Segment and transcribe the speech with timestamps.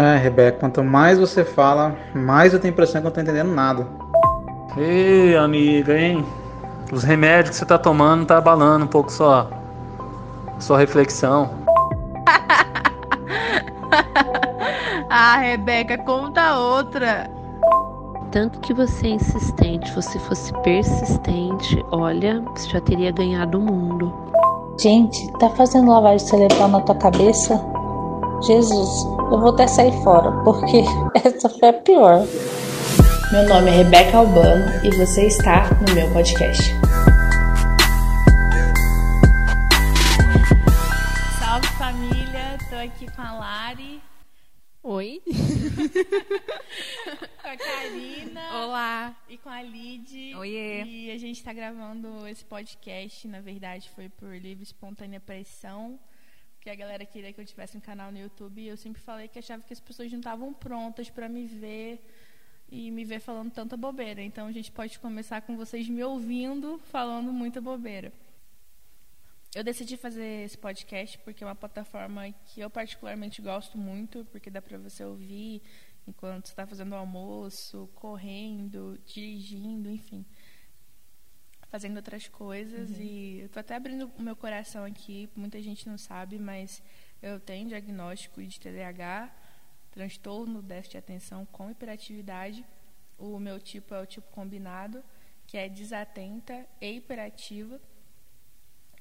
[0.00, 3.20] É, Rebeca, quanto mais você fala, mais eu tenho a impressão que eu não tô
[3.20, 3.86] entendendo nada.
[4.78, 6.24] Ei, amiga, hein?
[6.90, 9.50] Os remédios que você tá tomando tá abalando um pouco sua,
[10.58, 11.50] sua reflexão.
[15.10, 17.30] ah, Rebeca, conta outra.
[18.32, 23.60] Tanto que você é insistente, se você fosse persistente, olha, você já teria ganhado o
[23.60, 24.10] mundo.
[24.80, 27.62] Gente, tá fazendo lavagem cerebral na tua cabeça?
[28.46, 30.82] Jesus, eu vou até sair fora, porque
[31.22, 32.26] essa foi a pior.
[33.30, 36.62] Meu nome é Rebeca Albano e você está no meu podcast.
[41.38, 44.00] Salve família, tô aqui com a Lari.
[44.82, 45.20] Oi.
[47.50, 48.64] com a Karina.
[48.64, 49.16] Olá.
[49.28, 50.36] E com a Lid.
[50.36, 50.84] Oiê.
[50.84, 55.98] E a gente está gravando esse podcast, na verdade, foi por livre espontânea pressão.
[56.54, 59.26] Porque a galera queria que eu tivesse um canal no YouTube e eu sempre falei
[59.26, 62.04] que achava que as pessoas não estavam prontas para me ver
[62.70, 64.22] e me ver falando tanta bobeira.
[64.22, 68.12] Então a gente pode começar com vocês me ouvindo falando muita bobeira.
[69.52, 74.48] Eu decidi fazer esse podcast porque é uma plataforma que eu particularmente gosto muito, porque
[74.48, 75.60] dá para você ouvir
[76.06, 80.24] enquanto está fazendo o almoço, correndo, dirigindo, enfim,
[81.68, 82.90] fazendo outras coisas.
[82.90, 83.02] Uhum.
[83.02, 86.82] E eu tô até abrindo o meu coração aqui, muita gente não sabe, mas
[87.22, 89.34] eu tenho diagnóstico de TDAH,
[89.90, 92.64] transtorno déficit de atenção com hiperatividade.
[93.18, 95.04] O meu tipo é o tipo combinado,
[95.46, 97.80] que é desatenta e hiperativa.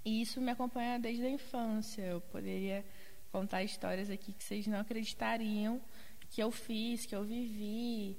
[0.03, 2.01] E isso me acompanha desde a infância.
[2.01, 2.85] Eu poderia
[3.31, 5.81] contar histórias aqui que vocês não acreditariam
[6.29, 8.17] que eu fiz, que eu vivi.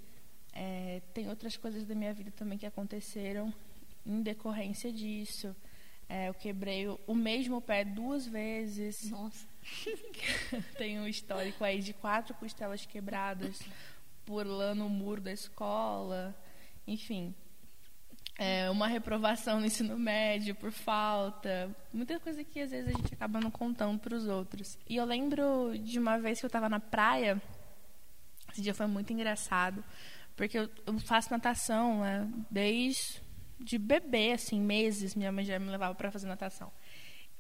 [0.53, 3.53] É, tem outras coisas da minha vida também que aconteceram
[4.05, 5.55] em decorrência disso.
[6.08, 9.11] É, eu quebrei o, o, mesmo pé duas vezes.
[9.11, 9.47] Nossa.
[10.77, 13.61] Tenho um histórico aí de quatro costelas quebradas,
[14.25, 16.34] pulando o muro da escola.
[16.84, 17.32] Enfim,
[18.41, 23.12] é, uma reprovação no ensino médio por falta, muita coisa que às vezes a gente
[23.12, 24.78] acaba não contando para os outros.
[24.88, 27.41] E eu lembro de uma vez que eu estava na praia,
[28.53, 29.84] esse dia foi muito engraçado,
[30.37, 33.22] porque eu, eu faço natação né, desde
[33.59, 36.72] de bebê, assim, meses, minha mãe já me levava para fazer natação.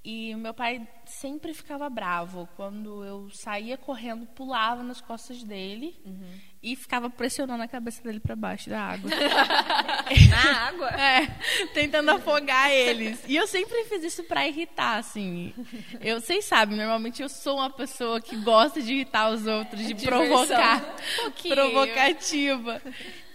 [0.02, 6.40] E meu pai sempre ficava bravo quando eu saía correndo, pulava nas costas dele uhum.
[6.62, 9.10] e ficava pressionando a cabeça dele para baixo da água.
[10.30, 10.90] Na água?
[11.00, 11.26] É,
[11.74, 13.22] tentando afogar eles.
[13.26, 15.54] E eu sempre fiz isso para irritar, assim.
[16.00, 19.94] Eu, vocês sabem, normalmente eu sou uma pessoa que gosta de irritar os outros, de
[19.94, 20.26] Diversão.
[20.26, 20.96] provocar,
[21.26, 22.82] um provocativa.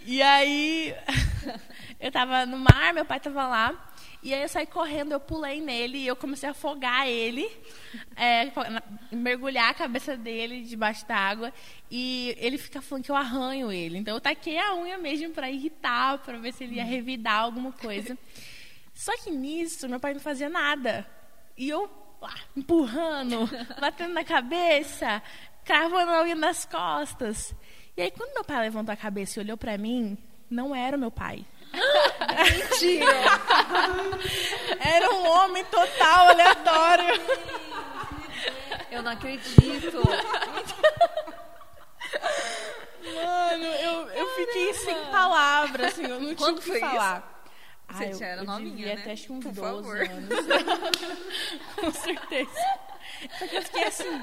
[0.04, 0.94] E aí
[2.00, 3.92] eu tava no mar, meu pai tava lá.
[4.22, 7.50] E aí eu saí correndo, eu pulei nele e eu comecei a afogar ele,
[8.16, 8.50] é,
[9.12, 11.52] mergulhar a cabeça dele debaixo da água.
[11.90, 13.98] E ele fica falando que eu arranho ele.
[13.98, 17.72] Então eu taquei a unha mesmo para irritar, para ver se ele ia revidar alguma
[17.72, 18.18] coisa.
[18.94, 21.06] Só que nisso, meu pai não fazia nada.
[21.56, 21.88] E eu
[22.20, 23.48] lá, empurrando,
[23.80, 25.22] batendo na cabeça,
[25.64, 27.54] cravando a unha nas costas.
[27.96, 30.18] E aí, quando meu pai levantou a cabeça e olhou para mim,
[30.50, 31.44] não era o meu pai.
[32.44, 33.06] Mentira!
[34.80, 37.20] Era um homem total aleatório.
[38.90, 40.02] Eu não acredito.
[43.14, 47.18] Mano, eu, eu fiquei sem palavras, assim, eu não Quando tinha o que falar.
[47.18, 47.36] Isso?
[47.98, 49.00] Você ah, já era eu novinha, devia né?
[49.00, 49.96] até acho uns Por 12 favor.
[49.96, 50.46] anos.
[51.76, 52.50] Com certeza.
[53.38, 54.22] Só que eu fiquei assim,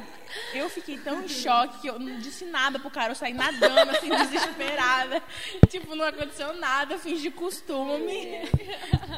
[0.53, 3.91] eu fiquei tão em choque que eu não disse nada pro cara, eu saí nadando,
[3.91, 5.21] assim, desesperada.
[5.69, 8.49] Tipo, não aconteceu nada, fingi costume.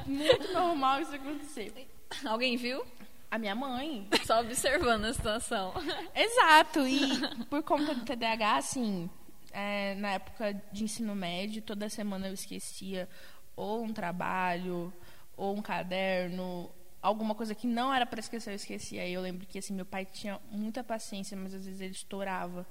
[0.05, 1.87] Muito normal isso acontecer.
[2.25, 2.85] Alguém viu?
[3.29, 4.07] A minha mãe.
[4.25, 5.73] Só observando a situação.
[6.13, 9.09] Exato, e por conta do TDAH, assim,
[9.51, 13.09] é, na época de ensino médio, toda semana eu esquecia
[13.55, 14.93] ou um trabalho,
[15.37, 16.69] ou um caderno,
[17.05, 19.03] alguma coisa que não era para esquecer, eu esquecia.
[19.03, 22.65] Aí eu lembro que assim, meu pai tinha muita paciência, mas às vezes ele estourava.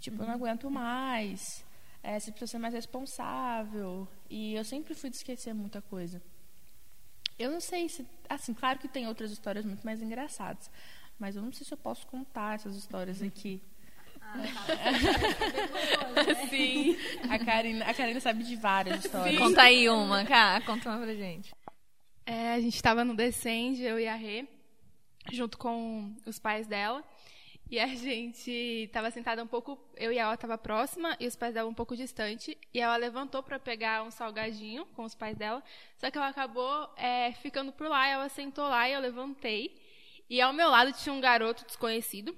[0.00, 1.64] Tipo, eu não aguento mais.
[2.02, 4.08] É, você precisa ser mais responsável.
[4.28, 6.22] E eu sempre fui de esquecer muita coisa.
[7.38, 8.06] Eu não sei se.
[8.28, 10.70] Assim, claro que tem outras histórias muito mais engraçadas.
[11.18, 13.62] Mas eu não sei se eu posso contar essas histórias aqui.
[16.48, 16.96] Sim.
[17.28, 19.38] A Karina, a Karina sabe de várias histórias.
[19.38, 20.60] Conta aí uma, cá.
[20.62, 21.52] Conta uma pra gente.
[22.24, 24.46] É, a gente estava no Descende, eu e a Rê,
[25.32, 27.02] junto com os pais dela.
[27.68, 31.54] E a gente estava sentada um pouco, eu e ela estava próxima e os pais
[31.54, 32.56] dela um pouco distante.
[32.72, 35.62] E ela levantou para pegar um salgadinho com os pais dela.
[35.96, 39.74] Só que ela acabou é, ficando por lá, ela sentou lá e eu levantei.
[40.30, 42.36] E ao meu lado tinha um garoto desconhecido.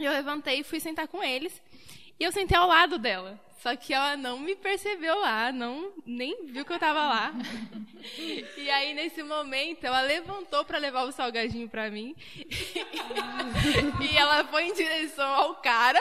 [0.00, 1.60] Eu levantei e fui sentar com eles.
[2.18, 3.38] E eu sentei ao lado dela.
[3.62, 7.32] Só que ela não me percebeu lá, não nem viu que eu tava lá.
[8.56, 12.14] E aí nesse momento ela levantou para levar o salgadinho para mim.
[14.00, 16.00] E ela foi em direção ao cara,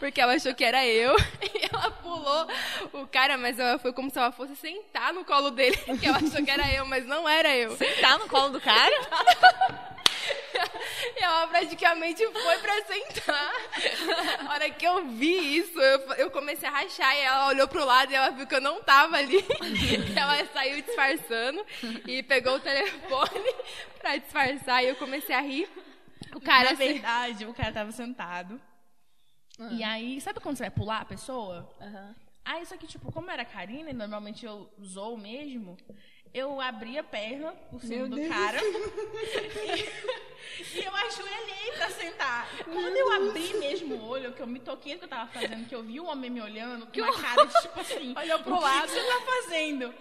[0.00, 1.14] porque ela achou que era eu.
[1.54, 2.48] E ela pulou
[2.92, 6.18] o cara, mas ela foi como se ela fosse sentar no colo dele, que ela
[6.18, 7.76] achou que era eu, mas não era eu.
[7.76, 9.95] Sentar no colo do cara?
[11.18, 13.52] E ela praticamente foi pra sentar.
[14.46, 17.84] A hora que eu vi isso, eu, eu comecei a rachar e ela olhou pro
[17.84, 19.38] lado e ela viu que eu não tava ali.
[20.16, 21.64] Ela saiu disfarçando
[22.06, 23.54] e pegou o telefone
[24.00, 25.68] pra disfarçar e eu comecei a rir.
[26.34, 28.60] O cara Na fez- verdade, o cara tava sentado.
[29.70, 31.68] E aí, sabe quando você vai pular a pessoa?
[32.44, 35.76] Aí, só que, tipo, como era a Karina, e normalmente eu zoo mesmo,
[36.36, 38.60] eu abri a perna por cima do cara.
[39.64, 42.46] e, e eu ajoelhei pra sentar.
[42.62, 45.66] Quando eu abri mesmo o olho, que eu me toquei do que eu tava fazendo,
[45.66, 48.60] que eu vi um homem me olhando com uma cara de tipo assim, olhou pro
[48.60, 49.94] lado, o que você tá fazendo?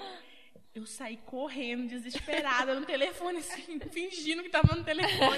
[0.75, 5.37] Eu saí correndo, desesperada, no telefone, assim, fingindo que tava no telefone.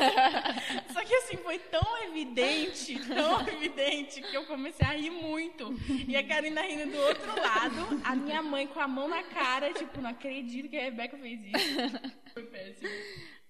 [0.92, 5.70] Só que assim, foi tão evidente, tão evidente, que eu comecei a rir muito.
[6.08, 9.72] E a Karina rindo do outro lado, a minha mãe com a mão na cara,
[9.74, 12.34] tipo, não acredito que a Rebeca fez isso.
[12.34, 12.90] Foi péssimo.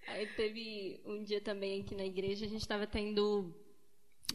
[0.08, 3.56] Aí teve um dia também aqui na igreja, a gente estava tendo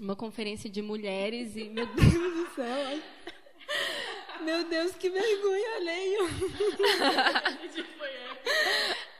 [0.00, 3.00] uma conferência de mulheres e, meu Deus do céu,
[4.40, 6.18] meu Deus, que vergonha alheia.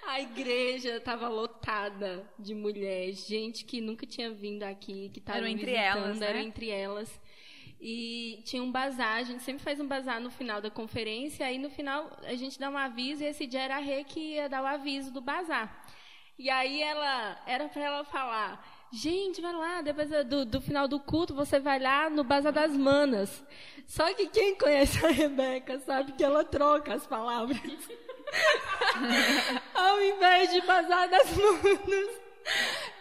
[0.06, 5.49] A igreja estava lotada de mulheres, gente que nunca tinha vindo aqui, que estava Eram
[5.49, 6.29] entre visitando, elas, né?
[6.29, 7.20] eram entre elas.
[7.81, 11.58] E tinha um bazar, a gente sempre faz um bazar no final da conferência, aí
[11.58, 14.49] no final a gente dá um aviso, e esse dia era a Rê que ia
[14.49, 15.85] dar o aviso do bazar.
[16.38, 21.00] E aí ela, era para ela falar, gente, vai lá, depois do, do final do
[21.00, 23.43] culto, você vai lá no Bazar das Manas.
[23.87, 27.59] Só que quem conhece a Rebeca sabe que ela troca as palavras.
[29.75, 32.21] Ao invés de Bazar das Manas,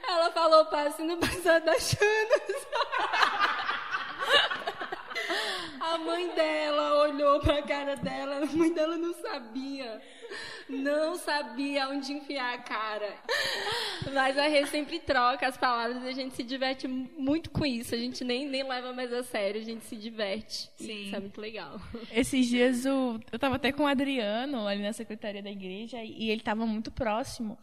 [0.08, 2.68] ela falou, passe no Bazar das Chanas.
[5.80, 10.00] A mãe dela olhou pra cara dela, a mãe dela não sabia.
[10.72, 13.16] Não sabia onde enfiar a cara.
[14.14, 17.94] Mas a Rê sempre troca as palavras e a gente se diverte muito com isso.
[17.94, 20.70] A gente nem, nem leva mais a sério, a gente se diverte.
[20.78, 21.06] Sim.
[21.06, 21.80] Isso é muito legal.
[22.12, 26.30] Esses dias o, eu tava até com o Adriano ali na secretaria da igreja e
[26.30, 27.58] ele tava muito próximo.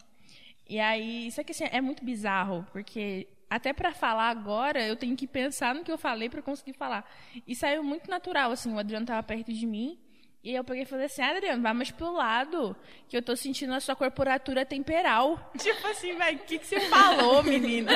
[0.67, 5.15] E aí, só que assim, é muito bizarro, porque até pra falar agora, eu tenho
[5.15, 7.09] que pensar no que eu falei pra conseguir falar.
[7.47, 9.97] E saiu muito natural, assim, o Adriano tava perto de mim.
[10.41, 12.73] E eu peguei e falei assim, Adriano, vai mais pro lado,
[13.09, 15.37] que eu tô sentindo a sua corporatura temperal.
[15.59, 17.91] Tipo assim, velho, o que, que você falou, menina?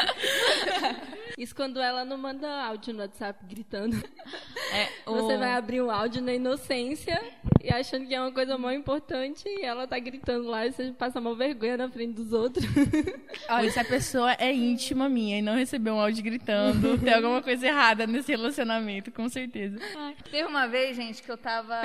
[1.37, 3.95] Isso quando ela não manda áudio no WhatsApp gritando.
[4.71, 7.19] É, o- Você vai abrir um áudio na inocência
[7.63, 10.91] e achando que é uma coisa mó importante e ela tá gritando lá e você
[10.91, 12.65] passa mal vergonha na frente dos outros.
[13.49, 17.41] Olha, se a pessoa é íntima minha e não recebeu um áudio gritando, tem alguma
[17.41, 19.79] coisa errada nesse relacionamento, com certeza.
[20.29, 21.79] Teve uma vez, gente, que eu tava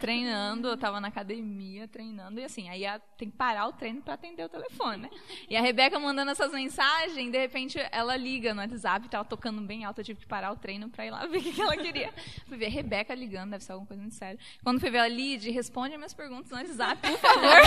[0.00, 4.00] treinando, eu tava na academia treinando, e assim, aí a- tem que parar o treino
[4.02, 5.10] pra atender o telefone, né?
[5.48, 9.84] E a Rebeca mandando essas mensagens, de repente ela liga no WhatsApp, tava tocando bem
[9.84, 11.76] alto, eu tive que parar o treino pra ir lá ver o que, que ela
[11.76, 12.12] queria.
[12.46, 14.38] Fui ver a Rebeca ligando, deve ser alguma coisa muito séria.
[14.62, 17.60] Quando fui ver a Lid, responde minhas perguntas no WhatsApp, por favor.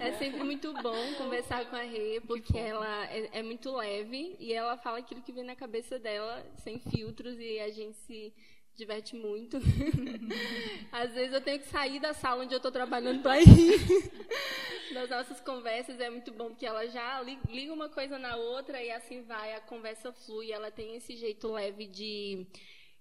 [0.00, 4.52] É sempre muito bom conversar com a Rê, porque ela é, é muito leve e
[4.52, 8.32] ela fala aquilo que vem na cabeça dela, sem filtros, e a gente se
[8.76, 9.56] diverte muito.
[10.92, 13.80] Às vezes eu tenho que sair da sala onde eu estou trabalhando para ir.
[14.94, 18.80] Nas nossas conversas é muito bom, porque ela já li- liga uma coisa na outra
[18.82, 22.46] e assim vai, a conversa flui, ela tem esse jeito leve de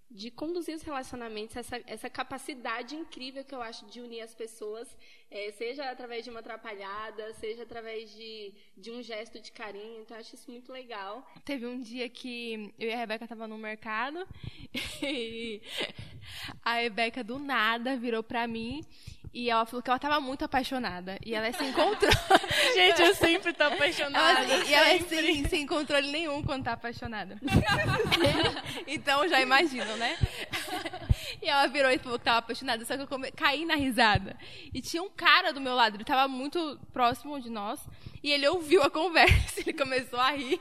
[0.10, 4.88] de conduzir os relacionamentos, essa, essa capacidade incrível que eu acho de unir as pessoas,
[5.30, 10.02] eh, seja através de uma atrapalhada, seja através de, de um gesto de carinho.
[10.02, 11.30] Então, eu acho isso muito legal.
[11.44, 14.26] Teve um dia que eu e a Rebeca tava no mercado
[15.04, 15.62] e
[16.64, 18.82] a Rebeca do nada virou pra mim
[19.34, 22.12] e ela falou que ela tava muito apaixonada e ela se encontrou.
[22.74, 24.42] Gente, eu sempre tô apaixonada.
[24.42, 27.38] Ela, e ela é sem, sem controle nenhum quando tá apaixonada.
[28.88, 30.18] então já imagino, né?
[31.42, 34.36] E ela virou e falou que tava apaixonada, só que eu come- caí na risada.
[34.74, 37.80] E tinha um cara do meu lado, ele tava muito próximo de nós,
[38.24, 40.60] e ele ouviu a conversa, ele começou a rir.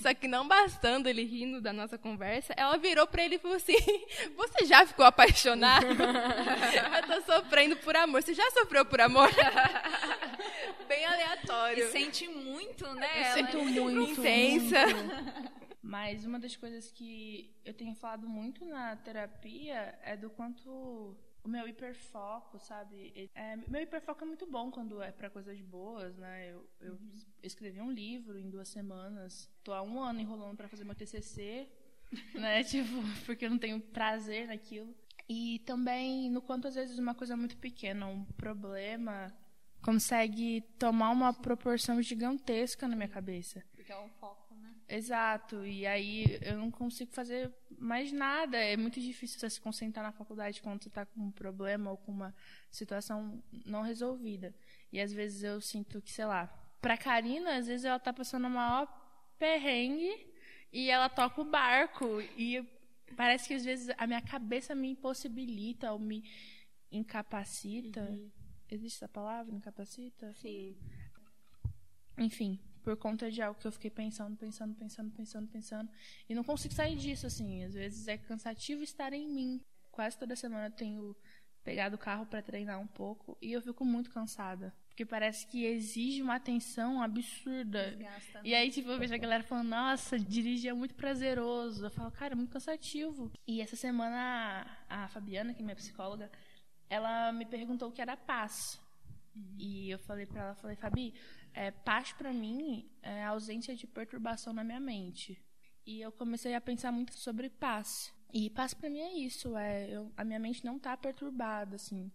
[0.00, 3.56] Só que não bastando ele rindo da nossa conversa, ela virou pra ele e falou
[3.56, 3.76] assim:
[4.36, 5.86] Você já ficou apaixonado?
[5.86, 8.22] eu tô sofrendo por amor.
[8.22, 9.30] Você já sofreu por amor?
[10.88, 11.84] bem aleatório.
[11.88, 13.08] E sente muito, né?
[13.16, 14.86] Eu Ela sinto é muito, intensa.
[14.86, 15.56] muito.
[15.86, 21.48] Mas uma das coisas que eu tenho falado muito na terapia é do quanto o
[21.48, 23.30] meu hiperfoco, sabe?
[23.32, 26.50] É, meu hiperfoco é muito bom quando é para coisas boas, né?
[26.50, 26.98] Eu, eu
[27.40, 29.48] escrevi um livro em duas semanas.
[29.62, 31.70] Tô há um ano enrolando para fazer meu TCC,
[32.34, 32.64] né?
[32.64, 32.90] tipo,
[33.24, 34.92] porque eu não tenho prazer naquilo.
[35.28, 39.32] E também no quanto às vezes uma coisa muito pequena, um problema,
[39.80, 43.62] consegue tomar uma proporção gigantesca na minha cabeça.
[43.72, 44.45] Porque é um foco?
[44.88, 45.64] Exato.
[45.64, 48.56] E aí eu não consigo fazer mais nada.
[48.56, 51.96] É muito difícil você se concentrar na faculdade quando você está com um problema ou
[51.96, 52.34] com uma
[52.70, 54.54] situação não resolvida.
[54.92, 56.46] E às vezes eu sinto que, sei lá,
[56.80, 58.86] pra Karina, às vezes ela tá passando o maior
[59.38, 60.32] perrengue
[60.72, 62.20] e ela toca o barco.
[62.36, 62.64] E
[63.16, 66.22] parece que às vezes a minha cabeça me impossibilita ou me
[66.92, 68.02] incapacita.
[68.02, 68.30] Uhum.
[68.70, 69.54] Existe essa palavra?
[69.54, 70.32] Incapacita?
[70.34, 70.76] Sim.
[72.18, 75.90] Enfim, por conta de algo que eu fiquei pensando, pensando, pensando, pensando, pensando.
[76.28, 77.64] E não consigo sair disso, assim.
[77.64, 79.60] Às vezes é cansativo estar em mim.
[79.90, 81.16] Quase toda semana eu tenho
[81.64, 84.72] pegado o carro para treinar um pouco e eu fico muito cansada.
[84.86, 87.90] Porque parece que exige uma atenção absurda.
[87.90, 91.86] Desgasta, E aí, tipo, eu vejo a galera falando, nossa, dirigir é muito prazeroso.
[91.86, 93.32] Eu falo, cara, é muito cansativo.
[93.48, 96.30] E essa semana a, Fabiana, que é minha psicóloga,
[96.88, 98.80] ela me perguntou o que era paz.
[99.58, 101.12] E eu falei pra ela, falei, Fabi,
[101.56, 105.42] é, paz pra mim é a ausência de perturbação na minha mente.
[105.86, 108.12] E eu comecei a pensar muito sobre paz.
[108.32, 112.12] E paz pra mim é isso, é eu- a minha mente não tá perturbada, assim.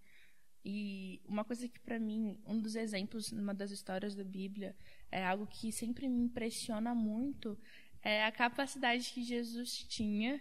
[0.64, 4.76] E uma coisa que pra mim, um dos exemplos numa das histórias da Bíblia,
[5.12, 7.58] é algo que sempre me impressiona muito,
[8.04, 10.40] é a capacidade que Jesus tinha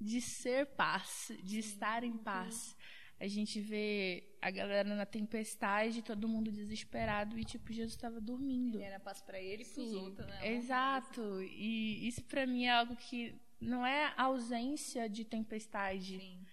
[0.00, 2.76] de ser paz, de estar em paz.
[3.24, 8.76] A gente vê a galera na tempestade, todo mundo desesperado e tipo Jesus estava dormindo.
[8.76, 9.96] Ele era paz pra ele e pros Sim.
[9.96, 10.52] outros, né?
[10.52, 11.42] Exato.
[11.42, 16.44] E isso pra mim é algo que não é ausência de tempestade, Sim.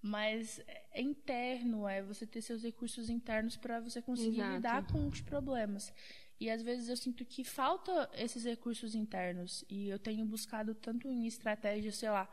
[0.00, 0.60] mas
[0.92, 4.54] é interno, é você ter seus recursos internos para você conseguir Exato.
[4.54, 5.92] lidar com os problemas.
[6.38, 11.08] E às vezes eu sinto que falta esses recursos internos e eu tenho buscado tanto
[11.08, 12.30] em estratégias, sei lá,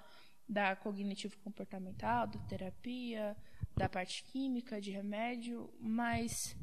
[0.48, 3.36] da cognitivo comportamental, da terapia,
[3.76, 6.56] da parte química, de remédio, mas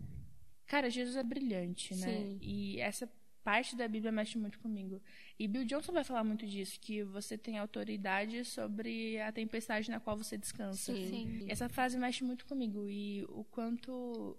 [0.67, 2.09] cara, Jesus é brilhante, né?
[2.09, 2.38] Sim.
[2.41, 3.09] E essa
[3.43, 5.03] parte da Bíblia mexe muito comigo.
[5.38, 10.00] E Bill Johnson vai falar muito disso, que você tem autoridade sobre a tempestade na
[10.00, 10.95] qual você descansa.
[10.95, 11.45] Sim.
[11.49, 14.37] Essa frase mexe muito comigo e o quanto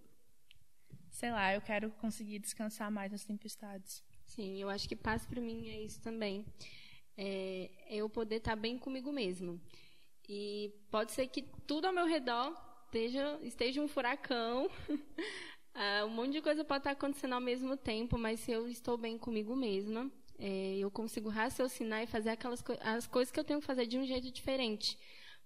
[1.12, 4.04] sei lá, eu quero conseguir descansar mais nas tempestades.
[4.25, 6.46] Sim, eu acho que paz pra mim é isso também.
[7.17, 9.62] É eu poder estar bem comigo mesmo.
[10.27, 12.53] E pode ser que tudo ao meu redor
[12.86, 14.69] esteja, esteja um furacão.
[15.77, 18.98] Ah, um monte de coisa pode estar acontecendo ao mesmo tempo, mas se eu estou
[18.98, 23.43] bem comigo mesma, é, eu consigo raciocinar e fazer aquelas co as coisas que eu
[23.43, 24.98] tenho que fazer de um jeito diferente.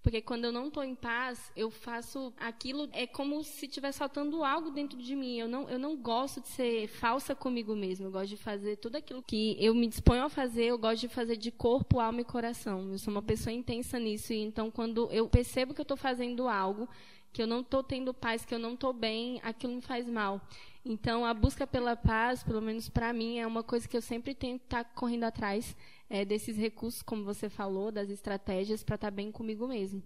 [0.02, 4.42] Porque quando eu não estou em paz, eu faço aquilo, é como se estivesse faltando
[4.42, 5.38] algo dentro de mim.
[5.38, 8.06] Eu não, eu não gosto de ser falsa comigo mesma.
[8.06, 11.08] Eu gosto de fazer tudo aquilo que eu me disponho a fazer, eu gosto de
[11.08, 12.90] fazer de corpo, alma e coração.
[12.90, 14.32] Eu sou uma pessoa intensa nisso.
[14.32, 16.88] E então, quando eu percebo que eu estou fazendo algo,
[17.30, 20.40] que eu não estou tendo paz, que eu não estou bem, aquilo me faz mal.
[20.82, 24.34] Então, a busca pela paz, pelo menos para mim, é uma coisa que eu sempre
[24.34, 25.76] tento estar correndo atrás
[26.10, 30.02] é, desses recursos, como você falou, das estratégias para estar bem comigo mesmo.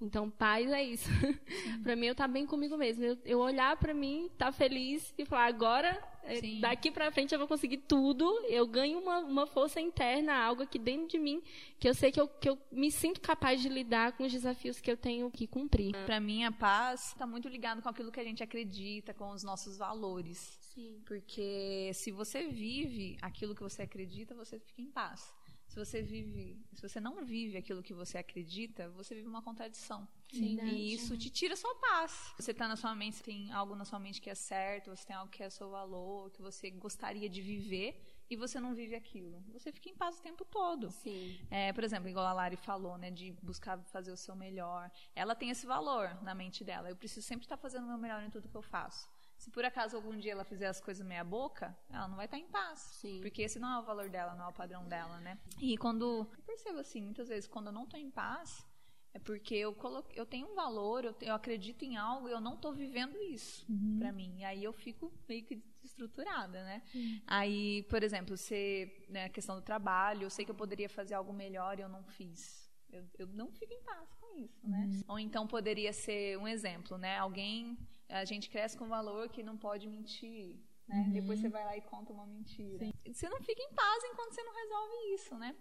[0.00, 1.08] Então, paz é isso.
[1.82, 3.04] para mim, eu estar bem comigo mesmo.
[3.04, 6.60] Eu, eu olhar para mim, estar feliz e falar, agora, é, Sim.
[6.60, 8.24] daqui para frente eu vou conseguir tudo.
[8.46, 11.42] Eu ganho uma, uma força interna, algo aqui dentro de mim,
[11.80, 14.80] que eu sei que eu, que eu me sinto capaz de lidar com os desafios
[14.80, 15.92] que eu tenho que cumprir.
[16.06, 19.42] Pra mim, a paz tá muito ligado com aquilo que a gente acredita, com os
[19.42, 20.56] nossos valores.
[20.60, 21.02] Sim.
[21.04, 25.36] Porque se você vive aquilo que você acredita, você fica em paz.
[25.78, 30.08] Se você vive, se você não vive aquilo que você acredita, você vive uma contradição.
[30.32, 32.34] E isso te tira a sua paz.
[32.36, 35.06] Você tá na sua mente, você tem algo na sua mente que é certo, você
[35.06, 38.96] tem algo que é seu valor, que você gostaria de viver e você não vive
[38.96, 39.40] aquilo.
[39.52, 40.90] Você fica em paz o tempo todo.
[40.90, 41.38] Sim.
[41.48, 44.90] É, por exemplo, igual a Lari falou, né, de buscar fazer o seu melhor.
[45.14, 46.88] Ela tem esse valor na mente dela.
[46.88, 49.08] Eu preciso sempre estar fazendo o meu melhor em tudo que eu faço.
[49.38, 52.38] Se por acaso algum dia ela fizer as coisas meia boca, ela não vai estar
[52.38, 52.80] em paz.
[53.00, 53.20] Sim.
[53.20, 55.38] Porque esse não é o valor dela, não é o padrão dela, né?
[55.60, 56.28] E quando.
[56.36, 58.66] Eu percebo assim, muitas vezes, quando eu não estou em paz,
[59.14, 60.04] é porque eu, colo...
[60.14, 63.66] eu tenho um valor, eu, eu acredito em algo e eu não estou vivendo isso
[63.98, 64.38] pra mim.
[64.38, 66.82] E aí eu fico meio que desestruturada, né?
[67.26, 71.14] Aí, por exemplo, se né, a questão do trabalho, eu sei que eu poderia fazer
[71.14, 72.68] algo melhor e eu não fiz.
[72.90, 74.88] Eu, eu não fico em paz com isso, né?
[75.08, 77.18] Ou então poderia ser um exemplo, né?
[77.18, 77.78] Alguém,
[78.08, 80.58] a gente cresce com um valor que não pode mentir.
[80.86, 80.96] Né?
[81.06, 81.12] Uhum.
[81.12, 82.86] Depois você vai lá e conta uma mentira.
[83.06, 85.54] Você não fica em paz enquanto você não resolve isso, né?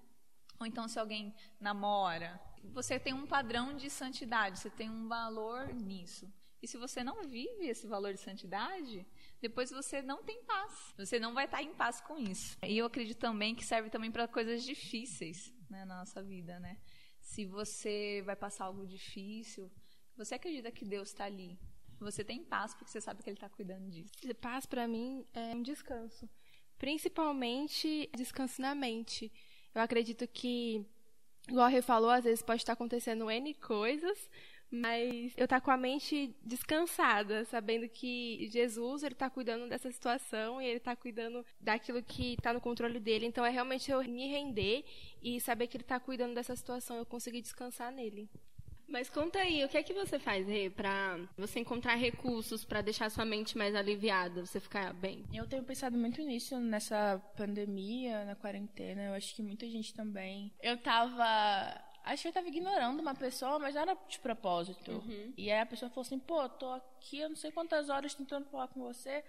[0.59, 2.39] Ou então se alguém namora,
[2.73, 6.31] você tem um padrão de santidade, você tem um valor nisso.
[6.61, 9.05] E se você não vive esse valor de santidade,
[9.39, 10.93] depois você não tem paz.
[10.97, 12.57] Você não vai estar em paz com isso.
[12.63, 16.79] E eu acredito também que serve também para coisas difíceis né, na nossa vida, né?
[17.21, 19.71] Se você vai passar algo difícil,
[20.15, 21.59] você acredita que Deus está ali.
[21.99, 24.11] Você tem paz porque você sabe que Ele está cuidando disso.
[24.39, 26.29] Paz para mim é um descanso,
[26.77, 29.31] principalmente descanso na mente.
[29.73, 30.85] Eu acredito que,
[31.49, 34.29] igual a falou, às vezes pode estar acontecendo N coisas,
[34.69, 40.61] mas eu estar com a mente descansada, sabendo que Jesus ele está cuidando dessa situação
[40.61, 43.25] e ele está cuidando daquilo que está no controle dele.
[43.25, 44.83] Então é realmente eu me render
[45.21, 48.29] e saber que ele está cuidando dessa situação, eu conseguir descansar nele.
[48.87, 52.81] Mas conta aí, o que é que você faz, Rê, pra você encontrar recursos pra
[52.81, 55.25] deixar sua mente mais aliviada, você ficar bem?
[55.33, 59.03] Eu tenho pensado muito nisso nessa pandemia, na quarentena.
[59.07, 60.53] Eu acho que muita gente também.
[60.61, 61.25] Eu tava.
[62.05, 64.91] Acho que eu tava ignorando uma pessoa, mas não era de propósito.
[64.91, 65.33] Uhum.
[65.35, 68.45] E aí a pessoa falou assim: pô, tô aqui, eu não sei quantas horas tentando
[68.49, 69.21] falar com você,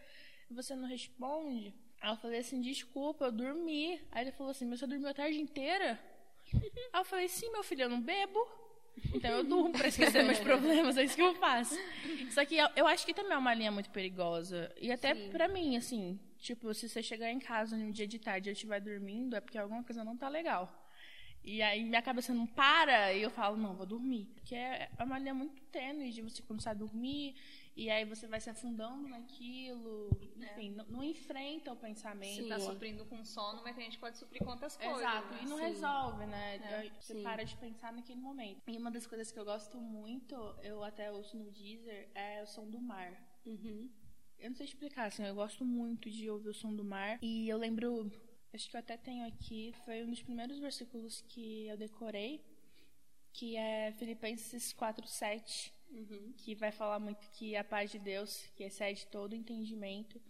[0.49, 1.75] e você não responde.
[2.00, 4.00] Aí eu falei assim: desculpa, eu dormi.
[4.12, 5.99] Aí ele falou assim: mas você dormiu a tarde inteira?
[6.93, 8.68] Aí eu falei: sim, meu filho, eu não bebo.
[9.14, 11.78] Então eu durmo pra esquecer meus problemas, é isso que eu faço.
[12.31, 14.73] Só que eu, eu acho que também é uma linha muito perigosa.
[14.81, 18.49] E até pra mim, assim, tipo, se você chegar em casa num dia de tarde
[18.49, 20.73] e eu estiver dormindo, é porque alguma coisa não tá legal.
[21.45, 24.26] E aí minha cabeça não para e eu falo, não, vou dormir.
[24.35, 27.35] Porque é é uma linha muito tênue de você começar a dormir
[27.78, 30.11] e aí você vai se afundando naquilo.
[30.37, 32.49] Enfim, não, não enfrenta o pensamento.
[32.49, 34.99] Tá suprindo com sono, mas a gente pode suprir com outras coisas.
[34.99, 35.40] Exato, né?
[35.44, 35.62] e não Sim.
[35.62, 36.56] resolve, né?
[36.56, 37.23] É, Você sim.
[37.23, 38.61] para de pensar naquele momento.
[38.66, 42.49] E uma das coisas que eu gosto muito, eu até ouço no Deezer, é o
[42.49, 43.12] som do mar.
[43.47, 43.88] Uhum.
[44.40, 47.20] Eu não sei explicar, assim, eu gosto muito de ouvir o som do mar.
[47.23, 48.11] E eu lembro,
[48.52, 52.44] acho que eu até tenho aqui, foi um dos primeiros versículos que eu decorei,
[53.32, 56.33] que é Filipenses 4:7, Uhum.
[56.37, 60.21] que vai falar muito que a paz de Deus, que excede todo entendimento,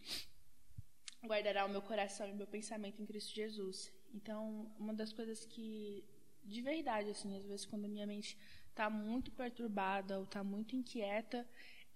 [1.25, 3.92] guardará o meu coração e meu pensamento em Cristo Jesus.
[4.14, 6.05] Então, uma das coisas que
[6.49, 8.37] de verdade, assim, às vezes quando a minha mente
[8.75, 11.47] tá muito perturbada ou tá muito inquieta,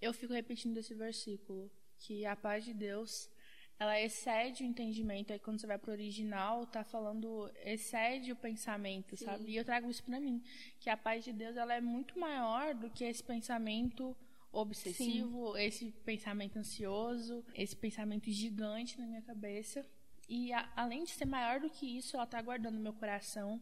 [0.01, 3.29] eu fico repetindo esse versículo, que a paz de Deus,
[3.79, 5.33] ela excede o entendimento.
[5.33, 9.25] Aí quando você vai pro original, tá falando excede o pensamento, Sim.
[9.25, 9.51] sabe?
[9.51, 10.41] E eu trago isso pra mim,
[10.79, 14.15] que a paz de Deus, ela é muito maior do que esse pensamento
[14.51, 19.85] obsessivo, esse pensamento ansioso, esse pensamento gigante na minha cabeça.
[20.29, 23.61] E a- além de ser maior do que isso, ela tá guardando meu coração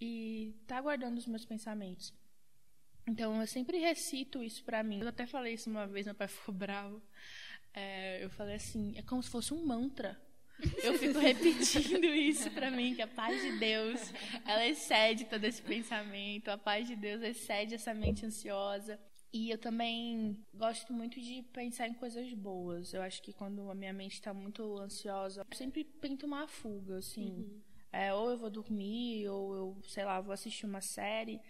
[0.00, 2.12] e tá guardando os meus pensamentos.
[3.06, 5.00] Então eu sempre recito isso pra mim.
[5.00, 7.02] Eu até falei isso uma vez, meu pai ficou bravo.
[7.74, 10.20] É, eu falei assim, é como se fosse um mantra.
[10.82, 14.12] Eu fico repetindo isso pra mim, que a paz de Deus,
[14.44, 18.98] ela excede todo esse pensamento, a paz de Deus excede essa mente ansiosa.
[19.32, 22.94] E eu também gosto muito de pensar em coisas boas.
[22.94, 26.96] Eu acho que quando a minha mente está muito ansiosa, eu sempre tento uma fuga,
[26.96, 27.62] assim.
[27.92, 31.40] É, ou eu vou dormir, ou eu, sei lá, vou assistir uma série.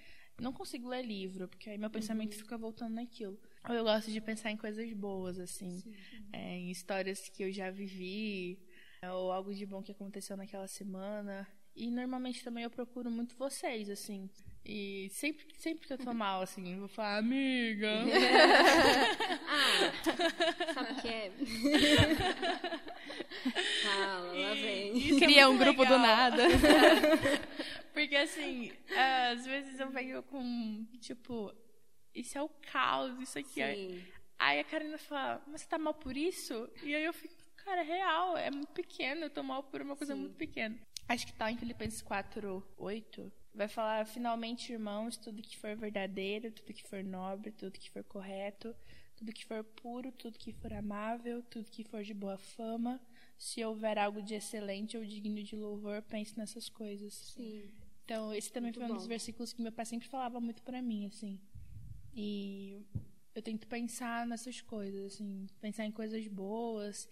[0.41, 3.39] Não consigo ler livro, porque aí meu pensamento fica voltando naquilo.
[3.69, 5.83] Ou eu gosto de pensar em coisas boas, assim.
[6.33, 8.59] É, em histórias que eu já vivi,
[9.03, 11.47] é, ou algo de bom que aconteceu naquela semana.
[11.75, 14.31] E normalmente também eu procuro muito vocês, assim.
[14.71, 17.89] E sempre, sempre que eu tô mal, assim, eu vou falar, amiga.
[19.49, 21.33] ah, sabe o que é?
[23.83, 25.17] Fala, lá vem.
[25.17, 26.07] É Cria um muito grupo do legal.
[26.07, 26.43] nada.
[27.95, 28.71] Porque assim,
[29.33, 31.51] às vezes eu venho com, tipo,
[32.15, 33.75] isso é o caos, isso aqui é.
[33.75, 34.05] Sim.
[34.39, 36.69] Aí a Karina fala, mas você tá mal por isso?
[36.83, 39.97] E aí eu fico, cara, é real, é muito pequeno, eu tô mal por uma
[39.97, 40.21] coisa Sim.
[40.21, 40.79] muito pequena.
[41.09, 43.33] Acho que tá em Filipenses 4, 8.
[43.59, 48.05] Vai falar, finalmente, irmãos, tudo que for verdadeiro, tudo que for nobre, tudo que for
[48.05, 48.73] correto,
[49.17, 53.01] tudo que for puro, tudo que for amável, tudo que for de boa fama,
[53.37, 57.13] se houver algo de excelente ou digno de louvor, pense nessas coisas.
[57.13, 57.69] Sim.
[58.05, 59.09] Então, esse também Muito foi um dos bom.
[59.09, 61.41] versículos que meu pai sempre falava muito pra mim, assim.
[62.15, 62.81] E
[63.35, 67.09] eu tento pensar nessas coisas, assim, pensar em coisas boas.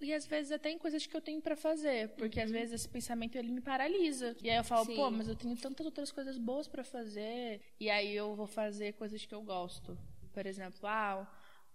[0.00, 2.88] E às vezes até em coisas que eu tenho pra fazer, porque às vezes esse
[2.88, 4.36] pensamento ele me paralisa.
[4.42, 4.96] E aí eu falo, Sim.
[4.96, 7.60] pô, mas eu tenho tantas outras coisas boas pra fazer.
[7.78, 9.96] E aí eu vou fazer coisas que eu gosto.
[10.32, 11.26] Por exemplo, ah,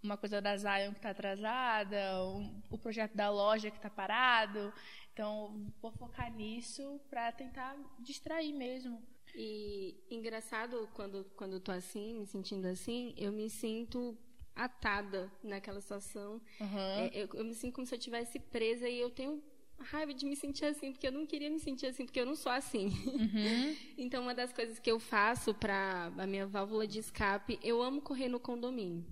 [0.03, 4.73] uma coisa da Zion que tá atrasada, um- o projeto da loja que tá parado.
[5.13, 9.01] Então, vou focar nisso pra tentar distrair mesmo.
[9.35, 14.17] E engraçado quando quando eu tô assim, me sentindo assim, eu me sinto
[14.57, 16.41] atada naquela situação.
[16.59, 16.77] Uhum.
[16.77, 19.41] É, eu, eu me sinto como se eu estivesse presa e eu tenho
[19.79, 22.35] raiva de me sentir assim, porque eu não queria me sentir assim, porque eu não
[22.35, 22.87] sou assim.
[22.87, 23.75] Uhum.
[23.97, 28.01] então, uma das coisas que eu faço para a minha válvula de escape, eu amo
[28.01, 29.05] correr no condomínio.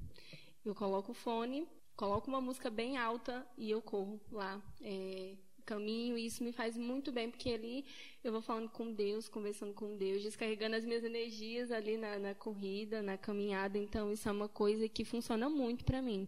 [0.64, 4.62] Eu coloco o fone, coloco uma música bem alta e eu corro lá.
[4.82, 7.84] É, caminho e isso me faz muito bem porque ali
[8.24, 12.36] eu vou falando com Deus, conversando com Deus, descarregando as minhas energias ali na, na
[12.36, 13.78] corrida, na caminhada.
[13.78, 16.28] Então isso é uma coisa que funciona muito para mim.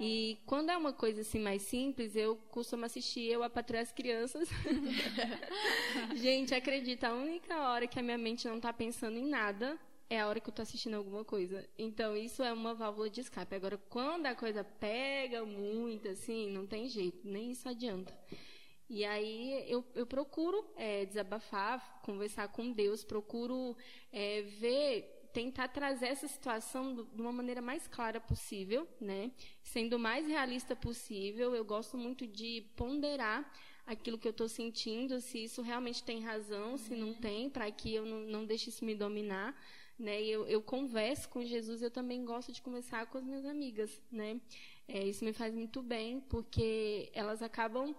[0.00, 3.92] E quando é uma coisa assim mais simples, eu costumo assistir eu a Patrulha as
[3.92, 4.48] Crianças.
[6.16, 10.20] Gente, acredita, a única hora que a minha mente não está pensando em nada é
[10.20, 11.66] a hora que eu estou assistindo alguma coisa.
[11.78, 13.54] Então, isso é uma válvula de escape.
[13.54, 18.12] Agora, quando a coisa pega muito, assim, não tem jeito, nem isso adianta.
[18.94, 23.74] E aí eu, eu procuro é, desabafar, conversar com Deus, procuro
[24.12, 29.30] é, ver tentar trazer essa situação de uma maneira mais clara possível, né?
[29.62, 31.54] Sendo o mais realista possível.
[31.54, 33.50] Eu gosto muito de ponderar
[33.86, 37.94] aquilo que eu estou sentindo, se isso realmente tem razão, se não tem, para que
[37.94, 39.58] eu não, não deixe isso me dominar.
[39.98, 40.22] Né?
[40.22, 44.38] Eu, eu converso com Jesus, eu também gosto de conversar com as minhas amigas, né?
[44.86, 47.94] É, isso me faz muito bem, porque elas acabam,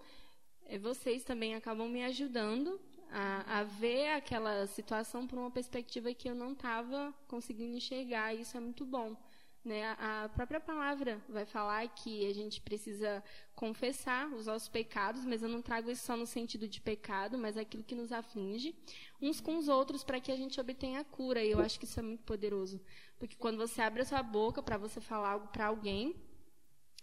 [0.80, 6.34] vocês também acabam me ajudando a, a ver aquela situação por uma perspectiva que eu
[6.34, 8.34] não estava conseguindo enxergar.
[8.34, 9.16] E isso é muito bom.
[9.64, 9.96] Né?
[9.98, 13.24] A própria palavra vai falar que a gente precisa
[13.54, 17.56] confessar os nossos pecados, mas eu não trago isso só no sentido de pecado, mas
[17.56, 18.74] aquilo que nos aflige,
[19.22, 21.42] uns com os outros, para que a gente obtenha a cura.
[21.42, 22.78] E eu acho que isso é muito poderoso.
[23.18, 26.14] Porque quando você abre a sua boca para você falar algo para alguém,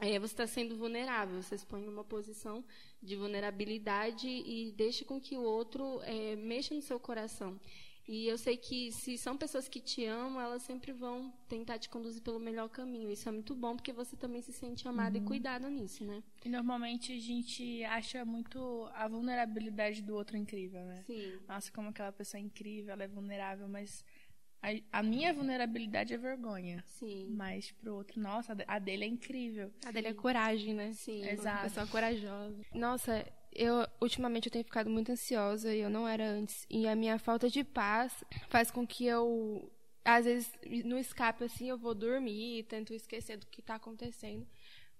[0.01, 2.65] é, você está sendo vulnerável, você se põe numa posição
[3.01, 7.59] de vulnerabilidade e deixa com que o outro é, mexa no seu coração.
[8.07, 11.87] E eu sei que se são pessoas que te amam, elas sempre vão tentar te
[11.87, 13.11] conduzir pelo melhor caminho.
[13.11, 15.23] Isso é muito bom porque você também se sente amada uhum.
[15.23, 16.23] e cuidada nisso, né?
[16.43, 21.03] E normalmente a gente acha muito a vulnerabilidade do outro incrível, né?
[21.05, 21.39] Sim.
[21.47, 24.03] Nossa, como aquela pessoa é incrível, ela é vulnerável, mas
[24.61, 26.83] a, a, minha vulnerabilidade é vergonha.
[26.85, 27.27] Sim.
[27.31, 29.71] Mas pro outro, nossa, a dele é incrível.
[29.85, 30.93] A dele é coragem, né?
[30.93, 31.27] Sim.
[31.27, 31.57] Exato.
[31.57, 32.61] Uma pessoa corajosa.
[32.73, 36.65] Nossa, eu ultimamente eu tenho ficado muito ansiosa e eu não era antes.
[36.69, 39.71] E a minha falta de paz faz com que eu
[40.03, 40.51] às vezes
[40.83, 44.47] no escape assim eu vou dormir e tento esquecer do que está acontecendo.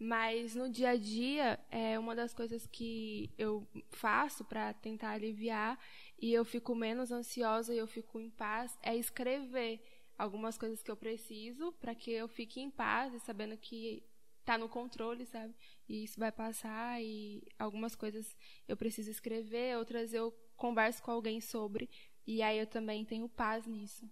[0.04, 5.78] Mas no dia a dia é uma das coisas que eu faço para tentar aliviar
[6.22, 9.82] e eu fico menos ansiosa e eu fico em paz é escrever
[10.18, 14.04] algumas coisas que eu preciso para que eu fique em paz e sabendo que
[14.46, 15.56] tá no controle, sabe?
[15.90, 21.42] E isso vai passar e algumas coisas eu preciso escrever, outras eu converso com alguém
[21.42, 21.90] sobre
[22.26, 24.08] e aí eu também tenho paz nisso.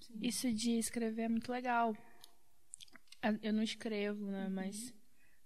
[0.00, 0.18] Sim.
[0.22, 1.94] Isso de escrever é muito legal.
[3.42, 4.54] Eu não escrevo, né, uhum.
[4.54, 4.94] mas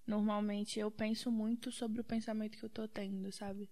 [0.07, 3.68] normalmente eu penso muito sobre o pensamento que eu tô tendo, sabe?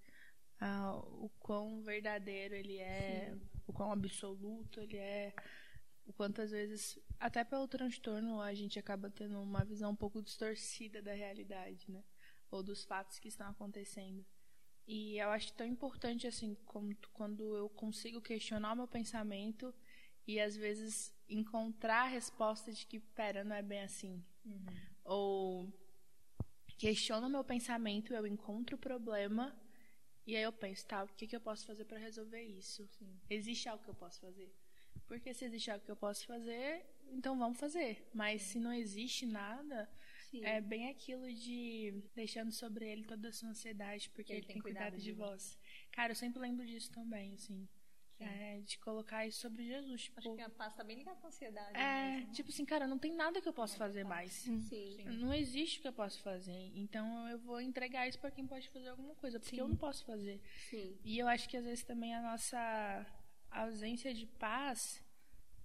[0.65, 3.41] Ah, o quão verdadeiro ele é, Sim.
[3.67, 5.35] o quão absoluto ele é,
[6.07, 11.03] o quantas vezes, até pelo transtorno, a gente acaba tendo uma visão um pouco distorcida
[11.03, 12.05] da realidade, né?
[12.49, 14.25] Ou dos fatos que estão acontecendo.
[14.87, 19.75] E eu acho tão importante, assim, como, quando eu consigo questionar o meu pensamento
[20.29, 24.25] e às vezes encontrar a resposta de que, pera, não é bem assim.
[24.45, 24.65] Uhum.
[25.05, 25.73] Ou
[26.79, 29.57] questiono o meu pensamento, eu encontro o problema
[30.27, 32.87] e aí eu penso, tá, o que, que eu posso fazer para resolver isso?
[32.89, 33.21] Sim.
[33.29, 34.55] Existe algo que eu posso fazer?
[35.07, 38.09] Porque se existe algo que eu posso fazer, então vamos fazer.
[38.15, 39.91] Mas se não existe nada,
[40.31, 40.45] Sim.
[40.45, 44.61] é bem aquilo de deixando sobre ele toda a sua ansiedade, porque ele, ele tem
[44.61, 45.59] cuidado, cuidado de, de vós.
[45.91, 47.69] Cara, eu sempre lembro disso também, assim.
[48.25, 50.03] É, de colocar isso sobre Jesus.
[50.03, 51.77] Tipo, Acho que a paz tá bem ligada com a ansiedade.
[51.77, 52.33] É, mesmo.
[52.33, 54.33] tipo assim, cara, não tem nada que eu possa fazer mais.
[54.33, 54.61] Sim.
[54.61, 55.05] Sim.
[55.19, 56.73] Não existe o que eu possa fazer.
[56.75, 59.63] Então eu vou entregar isso para quem pode fazer alguma coisa, porque Sim.
[59.63, 60.41] eu não posso fazer.
[60.71, 60.97] Sim.
[61.05, 63.07] E eu acho que às vezes também a nossa
[63.51, 65.03] ausência de paz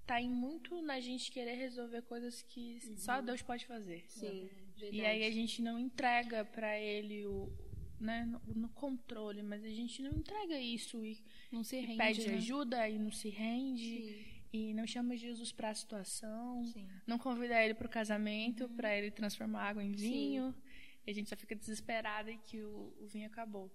[0.07, 2.97] tá em muito na gente querer resolver coisas que uhum.
[2.97, 4.05] só Deus pode fazer.
[4.07, 4.49] Sim.
[4.79, 7.51] E aí a gente não entrega para ele o,
[7.99, 12.27] né, no, no, controle, mas a gente não entrega isso e não se rende, pede
[12.27, 12.35] né?
[12.35, 14.41] ajuda e não se rende Sim.
[14.53, 16.87] e não chama Jesus para a situação, Sim.
[17.05, 18.75] não convida ele para o casamento uhum.
[18.75, 20.51] para ele transformar água em vinho.
[20.53, 20.61] Sim.
[21.05, 23.71] E a gente só fica desesperada e que o, o vinho acabou.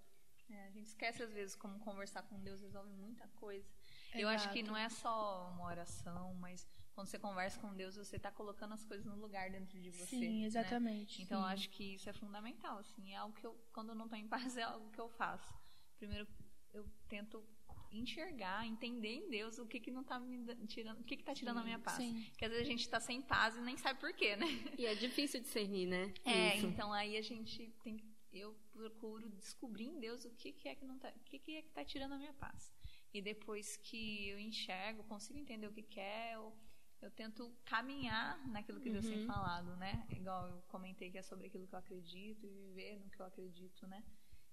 [0.51, 3.67] É, a gente esquece às vezes como conversar com Deus resolve muita coisa.
[4.09, 4.19] Exato.
[4.19, 8.17] Eu acho que não é só uma oração, mas quando você conversa com Deus, você
[8.17, 10.07] está colocando as coisas no lugar dentro de você.
[10.07, 10.47] Sim, né?
[10.47, 11.19] exatamente.
[11.19, 11.25] Né?
[11.25, 11.53] Então, sim.
[11.53, 12.79] acho que isso é fundamental.
[12.79, 15.09] Assim, é algo que eu, quando eu não estou em paz, é algo que eu
[15.09, 15.55] faço.
[15.97, 16.29] Primeiro,
[16.73, 17.43] eu tento
[17.91, 21.35] enxergar, entender em Deus o que que não tá me tirando, o que que tá
[21.35, 21.97] tirando a minha paz.
[21.97, 22.25] sim.
[22.31, 24.47] Porque às vezes a gente tá sem paz e nem sabe por quê, né?
[24.79, 26.13] E é difícil discernir, né?
[26.25, 26.67] É, Isso.
[26.67, 30.75] então aí a gente tem que- eu procuro descobrir em Deus o que, que é
[30.75, 32.73] que não tá, o que, que é que tá tirando a minha paz.
[33.13, 36.57] E depois que eu enxergo, consigo entender o que, que é, eu,
[37.03, 39.27] eu tento caminhar naquilo que Deus tem Uhum.
[39.27, 40.07] falado, né?
[40.11, 43.27] Igual eu comentei que é sobre aquilo que eu acredito e viver no que eu
[43.27, 44.03] acredito, né?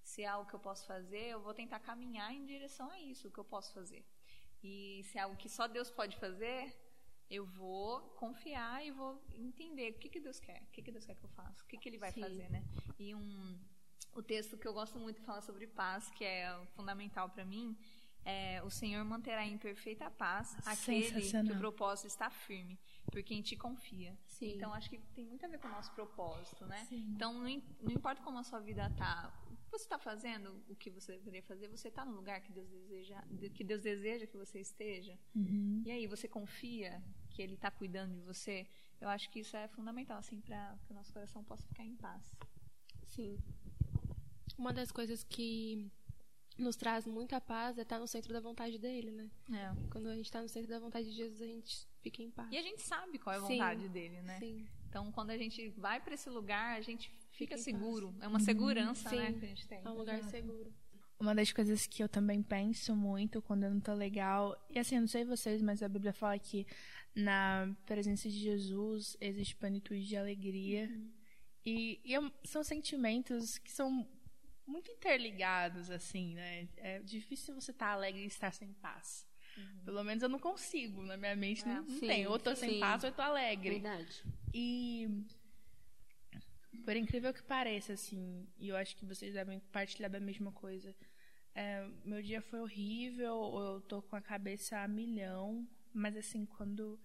[0.10, 3.28] Se é algo que eu posso fazer, eu vou tentar caminhar em direção a isso,
[3.28, 4.04] o que eu posso fazer.
[4.63, 6.76] E se é algo que só Deus pode fazer,
[7.30, 11.06] eu vou confiar e vou entender o que, que Deus quer, o que, que Deus
[11.06, 12.22] quer que eu faça, o que, que Ele vai Sim.
[12.22, 12.63] fazer, né?
[12.98, 13.60] E um,
[14.13, 17.78] o texto que eu gosto muito de falar sobre paz, que é fundamental para mim,
[18.26, 22.80] é o Senhor manterá em perfeita paz aquele que o propósito está firme,
[23.12, 24.17] por quem te confia.
[24.26, 24.56] Sim.
[24.56, 26.84] Então acho que tem muito a ver com o nosso propósito, né?
[26.86, 27.13] Sim.
[27.15, 29.32] Então não, não importa como a sua vida tá,
[29.69, 33.21] você está fazendo o que você deveria fazer, você está no lugar que Deus deseja,
[33.29, 35.17] de- que Deus deseja que você esteja.
[35.36, 35.82] Uhum.
[35.86, 38.67] E aí você confia que Ele está cuidando de você.
[38.99, 41.95] Eu acho que isso é fundamental assim para que o nosso coração possa ficar em
[41.95, 42.36] paz.
[43.05, 43.38] Sim.
[44.58, 45.89] Uma das coisas que
[46.58, 49.29] nos traz muita paz é estar no centro da vontade dele, né?
[49.89, 52.51] Quando a gente está no centro da vontade de Jesus, a gente fica em paz.
[52.51, 53.53] E a gente sabe qual é a Sim.
[53.53, 54.38] vontade dele, né?
[54.39, 54.67] Sim.
[54.89, 58.13] Então, quando a gente vai para esse lugar, a gente fica, seguro.
[58.21, 59.15] É uma segurança, Sim.
[59.17, 59.82] né, que a gente tem.
[59.84, 60.71] É um lugar seguro.
[61.19, 64.95] Uma das coisas que eu também penso muito quando eu não tô legal, e assim,
[64.95, 66.65] eu não sei vocês, mas a Bíblia fala que
[67.13, 70.89] na presença de Jesus existe plenitude de alegria.
[71.65, 74.08] E, e é- são sentimentos que são
[74.65, 76.69] muito interligados, assim, né?
[76.78, 79.28] É difícil você estar alegre e estar sem paz.
[79.84, 82.28] Pelo menos eu não consigo, na minha mente não, não Sim, tem.
[82.28, 82.80] Ou tô sem sim.
[82.80, 83.71] paz ou eu tô alegre.
[83.71, 84.23] Verdade.
[84.54, 85.08] E
[86.86, 90.95] por incrível que pareça, assim, e eu acho que vocês devem partilhar da mesma coisa.
[91.55, 96.99] é, meu dia foi horrível, eu tô com a cabeça a milhão, mas assim, quando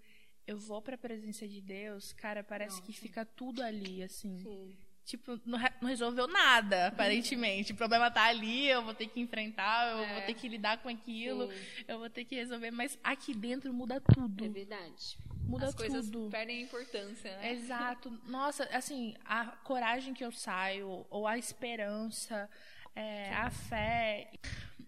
[0.47, 4.37] eu vou pra presença de Deus, cara, parece que fica tudo ali, assim.
[4.39, 4.77] Sim.
[5.05, 7.73] Tipo, não, re- não resolveu nada, aparentemente.
[7.73, 10.89] O problema tá ali, eu vou ter que enfrentar, eu vou ter que lidar com
[10.89, 11.85] aquilo, Sim.
[11.87, 14.45] eu vou ter que resolver, mas aqui dentro muda tudo.
[14.45, 15.19] É verdade.
[15.47, 16.31] Muda As coisas tudo.
[16.31, 17.53] perdem a importância, né?
[17.53, 18.11] Exato.
[18.27, 22.49] Nossa, assim, a coragem que eu saio, ou a esperança,
[22.97, 24.31] é, a fé.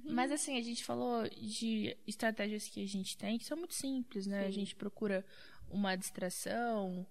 [0.02, 4.26] Mas assim, a gente falou de estratégias que a gente tem que são muito simples,
[4.26, 4.46] né?
[4.46, 5.26] A gente procura
[5.68, 7.06] uma distração,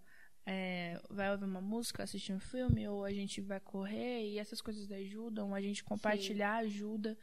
[0.45, 4.61] é, vai ouvir uma música, assistir um filme, ou a gente vai correr e essas
[4.61, 7.17] coisas ajudam, a gente compartilhar ajuda.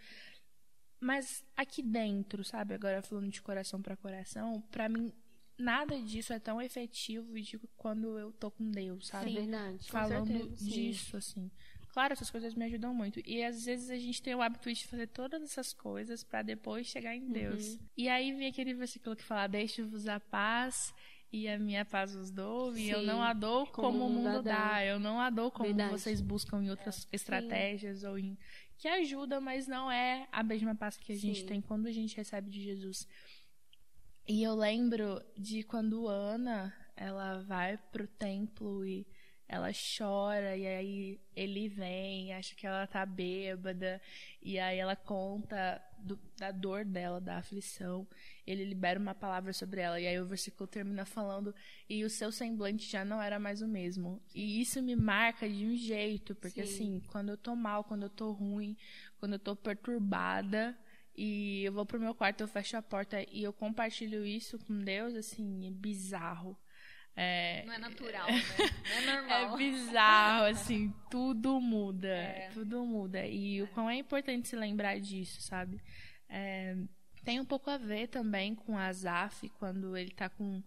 [0.98, 5.12] Mas aqui dentro, sabe, agora falando de coração para coração, pra mim
[5.58, 9.34] nada disso é tão efetivo de quando eu tô com Deus, sabe?
[9.34, 9.90] verdade.
[9.90, 10.70] Falando certeza, sim.
[10.70, 11.50] disso, assim.
[11.88, 13.20] Claro, essas coisas me ajudam muito.
[13.24, 16.86] E às vezes a gente tem o hábito de fazer todas essas coisas pra depois
[16.86, 17.78] chegar em Deus.
[17.96, 20.92] E aí vem aquele versículo que fala: Deixe-vos a paz
[21.32, 22.76] e a minha paz os dou.
[22.76, 24.70] E eu Sim, não a dou como, o mundo dá.
[24.72, 24.84] dá.
[24.84, 25.92] Eu não a dou como Verdade.
[25.92, 28.36] vocês buscam em outras estratégias ou em.
[28.76, 31.46] Que ajuda, mas não é a mesma paz que a gente Sim.
[31.46, 33.08] tem quando a gente recebe de Jesus.
[34.28, 39.06] E eu lembro de quando Ana, ela vai pro templo e
[39.52, 44.00] ela chora e aí ele vem, acha que ela tá bêbada
[44.40, 48.06] e aí ela conta do- da dor dela, da aflição.
[48.46, 51.54] Ele libera uma palavra sobre ela e aí o versículo termina falando
[51.88, 54.22] e o seu semblante já não era mais o mesmo.
[54.34, 56.96] E isso me marca de um jeito, porque Sim.
[56.96, 58.76] assim, quando eu tô mal, quando eu tô ruim,
[59.18, 60.76] quando eu tô perturbada,
[61.14, 64.78] e eu vou pro meu quarto, eu fecho a porta e eu compartilho isso com
[64.78, 66.56] Deus, assim, é bizarro.
[67.14, 68.42] É, Não é natural, né?
[68.58, 69.54] Não é normal.
[69.54, 72.08] é bizarro, assim, tudo muda.
[72.08, 72.48] É.
[72.52, 73.26] Tudo muda.
[73.26, 75.80] E o quão é importante se lembrar disso, sabe?
[76.28, 76.76] É,
[77.24, 80.62] tem um pouco a ver também com Azaf, quando ele tá com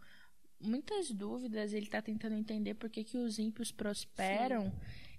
[0.61, 4.71] muitas dúvidas, ele tá tentando entender por que, que os ímpios prosperam.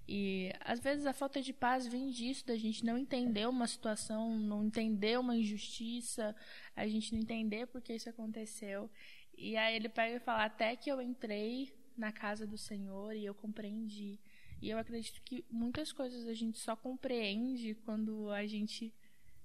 [0.09, 4.39] E às vezes a falta de paz vem disso, da gente não entender uma situação,
[4.39, 6.35] não entender uma injustiça,
[6.77, 8.89] a gente não entender por que isso aconteceu.
[9.37, 13.25] E aí ele pega e fala: Até que eu entrei na casa do Senhor e
[13.25, 14.19] eu compreendi.
[14.61, 18.93] E eu acredito que muitas coisas a gente só compreende quando a gente.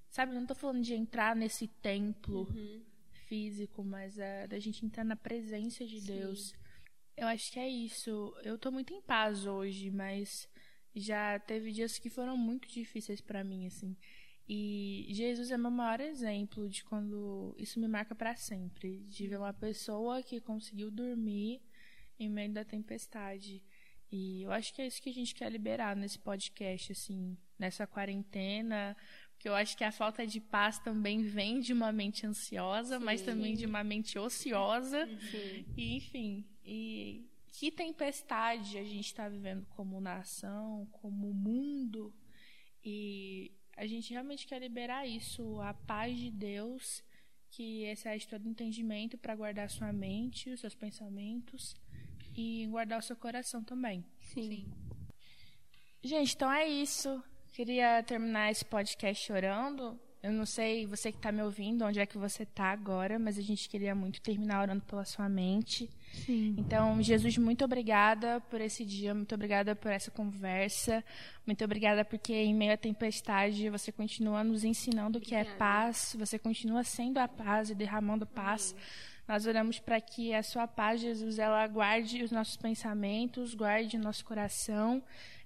[0.09, 2.45] Sabe, não tô falando de entrar nesse templo
[3.27, 6.53] físico, mas é da gente entrar na presença de Deus.
[7.15, 8.35] Eu acho que é isso.
[8.43, 10.49] Eu tô muito em paz hoje, mas
[10.93, 13.95] já teve dias que foram muito difíceis pra mim, assim.
[14.53, 19.37] E Jesus é meu maior exemplo de quando isso me marca pra sempre, de ver
[19.37, 21.61] uma pessoa que conseguiu dormir
[22.19, 23.63] em meio da tempestade.
[24.11, 27.87] E eu acho que é isso que a gente quer liberar nesse podcast, assim, nessa
[27.87, 28.97] quarentena,
[29.39, 33.05] que eu acho que a falta de paz também vem de uma mente ansiosa, Sim.
[33.05, 35.07] mas também de uma mente ociosa.
[35.31, 35.65] Sim.
[35.77, 42.13] E, enfim, e que tempestade a gente está vivendo como nação, como mundo.
[42.83, 47.03] E a gente realmente quer liberar isso, a paz de Deus,
[47.49, 51.75] que excede todo entendimento para guardar sua mente, os seus pensamentos
[52.37, 54.05] e guardar o seu coração também.
[54.19, 54.71] Sim.
[56.03, 57.23] Gente, então é isso.
[57.53, 59.99] Queria terminar esse podcast chorando.
[60.21, 63.39] Eu não sei, você que está me ouvindo, onde é que você está agora, mas
[63.39, 65.89] a gente queria muito terminar orando pela sua mente.
[66.11, 66.55] Sim.
[66.57, 71.03] Então, Jesus, muito obrigada por esse dia, muito obrigada por essa conversa,
[71.45, 76.15] muito obrigada porque em meio à tempestade você continua nos ensinando o que é paz,
[76.17, 78.75] você continua sendo a paz e derramando paz.
[79.27, 83.99] Nós oramos para que a sua paz, Jesus, ela guarde os nossos pensamentos, guarde o
[84.01, 85.01] nosso coração.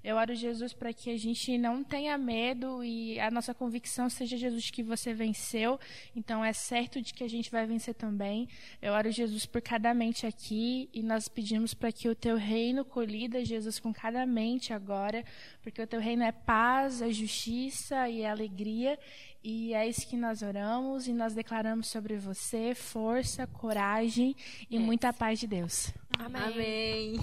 [0.05, 4.37] Eu oro, Jesus, para que a gente não tenha medo e a nossa convicção seja,
[4.37, 5.79] Jesus, que você venceu.
[6.15, 8.47] Então é certo de que a gente vai vencer também.
[8.79, 12.85] Eu oro, Jesus, por cada mente aqui e nós pedimos para que o teu reino
[12.85, 15.25] colida, Jesus, com cada mente agora,
[15.63, 18.99] porque o teu reino é paz, é justiça e é alegria.
[19.43, 24.35] E é isso que nós oramos e nós declaramos sobre você força, coragem
[24.69, 25.91] e muita paz de Deus.
[26.19, 27.17] Amém.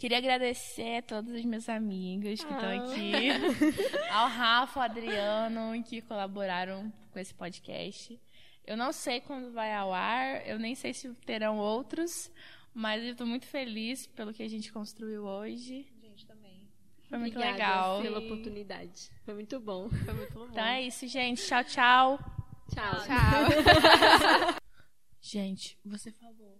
[0.00, 2.74] Queria agradecer a todos os meus amigos que estão Ah.
[2.90, 3.28] aqui,
[4.10, 8.18] ao Rafa, ao Adriano, que colaboraram com esse podcast.
[8.66, 12.30] Eu não sei quando vai ao ar, eu nem sei se terão outros,
[12.72, 15.86] mas eu estou muito feliz pelo que a gente construiu hoje.
[16.00, 16.66] Gente, também.
[17.08, 18.00] Foi muito Obrigada legal.
[18.02, 19.10] pela oportunidade.
[19.24, 19.90] Foi muito bom.
[19.90, 20.48] Foi muito bom.
[20.50, 21.44] Então é isso, gente.
[21.46, 22.18] Tchau, tchau.
[22.72, 22.94] Tchau.
[23.04, 24.60] Tchau.
[25.22, 26.59] Gente, você falou